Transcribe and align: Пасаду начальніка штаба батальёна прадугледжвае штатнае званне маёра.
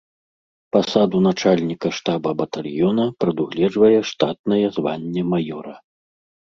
Пасаду 0.75 1.17
начальніка 1.27 1.87
штаба 1.99 2.29
батальёна 2.41 3.05
прадугледжвае 3.23 3.95
штатнае 4.11 4.67
званне 4.83 5.21
маёра. 5.33 5.75